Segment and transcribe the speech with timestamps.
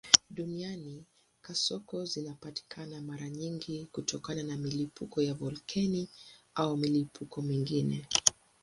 [0.29, 1.03] Duniani
[1.41, 6.07] kasoko zinapatikana mara nyingi kutokana na milipuko ya volkeno
[6.55, 8.07] au milipuko mingine.